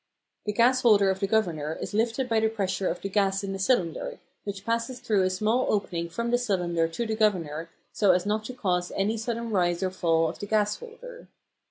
The 0.45 0.51
gas 0.53 0.81
holder 0.81 1.11
of 1.11 1.19
the 1.19 1.27
governor 1.27 1.77
is 1.79 1.93
lifted 1.93 2.27
by 2.27 2.39
the 2.39 2.49
pressure 2.49 2.89
of 2.89 3.01
the 3.03 3.07
gas 3.07 3.43
in 3.43 3.53
the 3.53 3.59
cylinder, 3.59 4.17
which 4.45 4.65
passes 4.65 4.99
through 4.99 5.21
a 5.21 5.29
small 5.29 5.67
opening 5.69 6.09
from 6.09 6.31
the 6.31 6.39
cylinder 6.39 6.87
to 6.87 7.05
the 7.05 7.13
governor 7.15 7.69
so 7.93 8.11
as 8.11 8.25
not 8.25 8.43
to 8.45 8.55
cause 8.55 8.91
any 8.95 9.15
sudden 9.15 9.51
rise 9.51 9.83
or 9.83 9.91
fall 9.91 10.27
of 10.27 10.39
the 10.39 10.47
gas 10.47 10.75
holder. 10.77 11.27